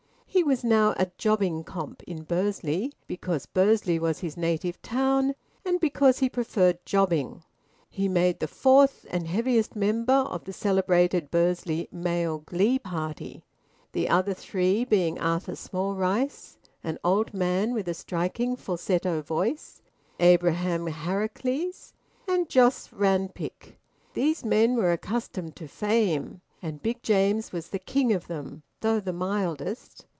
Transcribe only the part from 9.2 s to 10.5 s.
heaviest member of